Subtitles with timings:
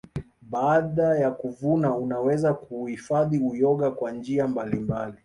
[0.41, 5.17] Baada ya kuvuna unaweza kuuhifadhi uyoga kwa njia mbalimbali